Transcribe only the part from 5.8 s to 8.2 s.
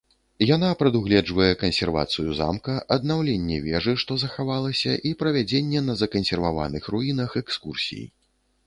на закансерваваных руінах экскурсій.